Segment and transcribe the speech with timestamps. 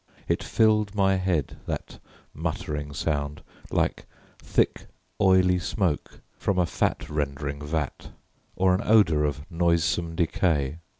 [0.27, 1.99] It filled my head, that
[2.33, 4.07] muttering sound, like
[4.39, 4.87] thick
[5.21, 8.09] oily smoke from a fat rendering vat
[8.55, 10.79] or an odour of noisome decay.